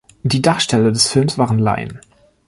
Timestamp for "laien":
1.59-1.99